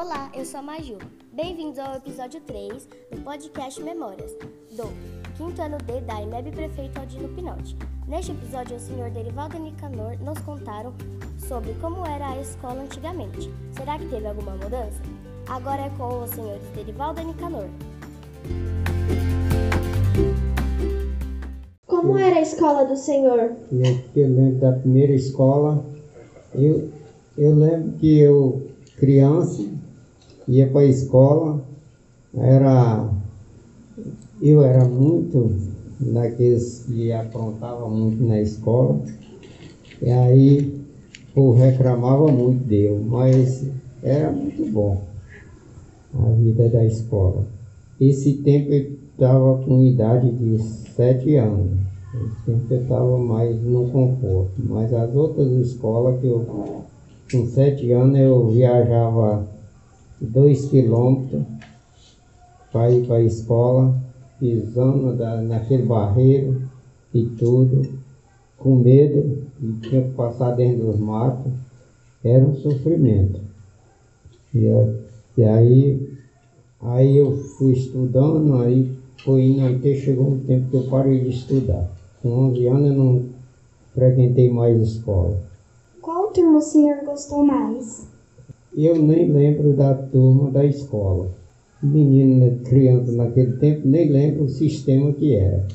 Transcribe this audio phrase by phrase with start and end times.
[0.00, 0.96] Olá, eu sou a Maju.
[1.32, 4.32] Bem-vindos ao episódio 3 do podcast Memórias,
[4.70, 4.84] do
[5.36, 7.76] quinto ano D da IMEB Prefeito Aldino Pinotti.
[8.06, 10.94] Neste episódio, o senhor Derivaldo e Nicanor nos contaram
[11.48, 13.50] sobre como era a escola antigamente.
[13.76, 15.02] Será que teve alguma mudança?
[15.48, 17.66] Agora é com os senhores Derivaldo e Nicanor.
[21.88, 23.56] Como era a escola do senhor?
[23.72, 25.84] Eu, eu lembro da primeira escola,
[26.54, 26.88] eu,
[27.36, 28.62] eu lembro que eu,
[28.96, 29.66] criança,
[30.48, 31.62] ia para a escola,
[32.34, 33.08] era,
[34.40, 35.50] eu era muito
[36.00, 39.00] daqueles que aprontavam muito na escola,
[40.00, 40.80] e aí
[41.34, 43.66] o reclamava muito dele, mas
[44.02, 45.02] era muito bom
[46.14, 47.44] a vida da escola.
[48.00, 51.72] Esse tempo eu estava com idade de sete anos.
[52.14, 54.52] Esse tempo eu estava mais no conforto.
[54.58, 56.46] Mas as outras escolas que eu,
[57.30, 59.46] com sete anos, eu viajava
[60.20, 61.42] dois quilômetros
[62.72, 63.94] para ir para a escola,
[64.38, 66.62] pisando da, naquele barreiro
[67.14, 67.98] e tudo,
[68.58, 71.52] com medo, e tinha que passar dentro dos matos.
[72.22, 73.40] Era um sofrimento.
[74.54, 74.66] E,
[75.36, 76.18] e aí
[76.80, 81.30] Aí eu fui estudando, aí foi indo até chegou um tempo que eu parei de
[81.30, 81.90] estudar.
[82.22, 83.24] Com 11 anos eu não
[83.92, 85.40] frequentei mais escola.
[86.00, 88.06] Qual turma o senhor gostou mais?
[88.76, 91.28] Eu nem lembro da turma da escola.
[91.82, 95.66] Menino, criança naquele tempo, nem lembro o sistema que era.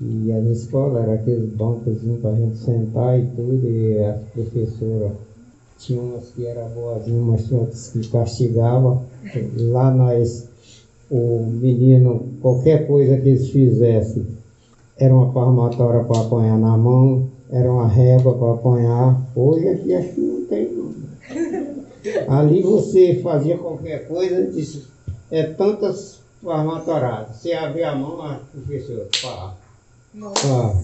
[0.00, 5.12] E a escola era aqueles bancos para a gente sentar e tudo, e as professoras
[5.78, 9.02] tinha umas que eram boazinhas, mas tinha outras que castigavam.
[9.56, 10.48] Lá nós,
[11.10, 14.26] o menino, qualquer coisa que eles fizessem,
[14.98, 19.30] era uma palmatória para apanhar na mão, era uma régua para apanhar.
[19.34, 20.94] Hoje aqui acho que não tem não.
[22.28, 24.86] Ali você fazia qualquer coisa, disse,
[25.30, 27.36] é tantas palmatoradas.
[27.36, 29.54] Você abria a mão, a professora, pá,
[30.20, 30.74] pá,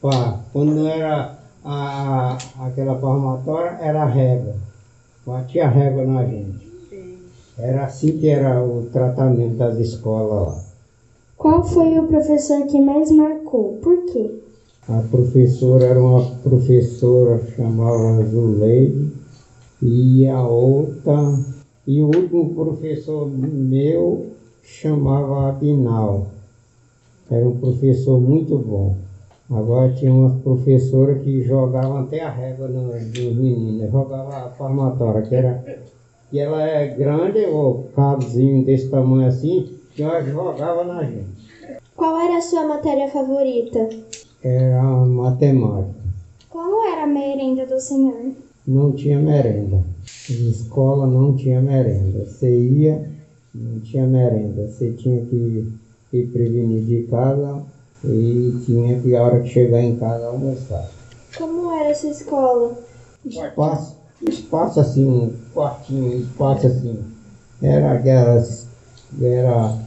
[0.00, 0.40] pá.
[0.52, 4.54] Quando não era a, aquela palmatória era a régua.
[5.26, 6.66] Batia a régua na gente.
[7.58, 10.62] Era assim que era o tratamento das escolas lá.
[11.36, 13.78] Qual foi o professor que mais marcou?
[13.82, 14.42] Por quê?
[14.88, 19.12] A professora era uma professora chamava Zuleide
[19.82, 21.14] e a outra
[21.86, 24.32] e o último professor meu
[24.62, 26.28] chamava Abinal.
[27.30, 28.96] Era um professor muito bom.
[29.50, 35.34] Agora tinha umas professoras que jogavam até a régua nos meninos, jogava a palmatória, que
[35.34, 35.64] era
[36.30, 41.46] que ela é grande, o cabozinho desse tamanho assim, que ela jogava na gente.
[41.94, 43.88] Qual era a sua matéria favorita?
[44.42, 45.94] Era a matemática.
[46.50, 48.32] Como era a merenda do senhor?
[48.66, 49.84] Não tinha merenda.
[50.28, 52.24] Escola não tinha merenda.
[52.24, 53.08] Você ia,
[53.54, 54.66] não tinha merenda.
[54.66, 55.72] Você tinha que
[56.12, 57.62] ir prevenir de casa
[58.04, 60.88] e tinha que, a hora que chegar em casa, almoçar.
[61.38, 62.76] Como era essa escola?
[63.24, 63.96] Espaço,
[64.28, 67.04] espaço assim, um quartinho, espaço assim.
[67.62, 68.66] Era aquelas.
[69.20, 69.78] Era,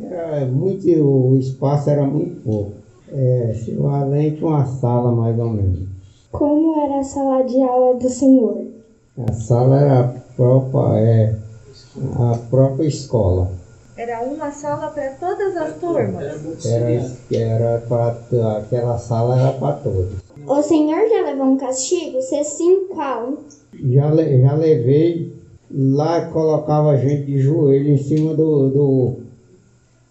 [0.00, 0.88] era muito.
[0.88, 2.72] O espaço era muito pouco.
[3.12, 3.54] É,
[3.90, 5.93] além de uma sala mais ou menos.
[6.34, 8.66] Como era a sala de aula do senhor?
[9.16, 11.34] A sala era a própria, é,
[12.16, 13.52] a própria escola.
[13.96, 16.66] Era uma sala para todas as turmas?
[16.66, 16.90] Era,
[17.30, 20.14] era para aquela sala era para todos.
[20.44, 22.20] O senhor já levou um castigo?
[22.20, 23.34] Se sim, qual?
[23.72, 25.32] Já, já levei,
[25.70, 29.16] lá colocava a gente de joelho em cima do, do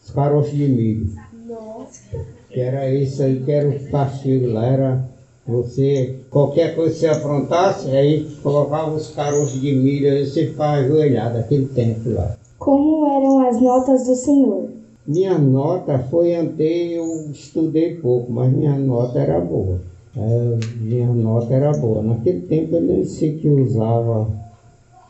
[0.02, 1.10] dos caroços de milho.
[1.46, 2.18] Nossa.
[2.50, 5.13] Que era isso aí que era o castigo lá, era
[5.46, 10.78] você, qualquer coisa que você aprontasse, aí colocava os caroços de milho, aí você ficava
[10.78, 12.38] ajoelhado aquele tempo lá.
[12.58, 14.70] Como eram as notas do senhor?
[15.06, 19.80] Minha nota foi antes, eu estudei pouco, mas minha nota era boa.
[20.16, 22.02] É, minha nota era boa.
[22.02, 24.28] Naquele tempo eu nem sei que usava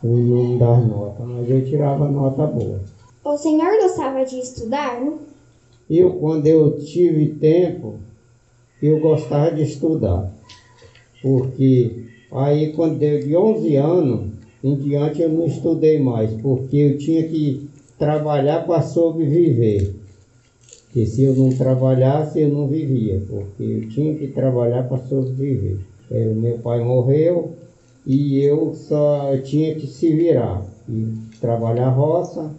[0.03, 2.79] o nome das notas, mas eu tirava nota boa.
[3.23, 4.99] O senhor gostava de estudar?
[5.89, 7.95] Eu, quando eu tive tempo,
[8.87, 10.31] eu gostava de estudar.
[11.21, 14.29] Porque aí, quando deu de 11 anos
[14.63, 19.93] em diante, eu não estudei mais, porque eu tinha que trabalhar para sobreviver.
[20.85, 25.77] Porque se eu não trabalhasse, eu não vivia, porque eu tinha que trabalhar para sobreviver.
[26.11, 27.53] Meu pai morreu
[28.05, 30.63] e eu só tinha que se virar.
[30.87, 31.07] E
[31.39, 32.51] trabalhar roça,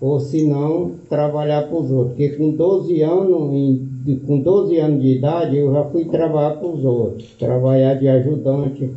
[0.00, 2.16] ou se não, trabalhar para os outros.
[2.16, 3.80] Porque com 12 anos,
[4.26, 7.34] com 12 anos de idade, eu já fui trabalhar para os outros.
[7.38, 8.90] Trabalhar de ajudante,